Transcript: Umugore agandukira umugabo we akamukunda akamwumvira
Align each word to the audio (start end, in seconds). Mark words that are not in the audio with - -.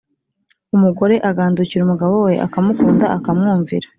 Umugore 0.75 1.15
agandukira 1.29 1.81
umugabo 1.83 2.15
we 2.25 2.33
akamukunda 2.45 3.05
akamwumvira 3.17 3.87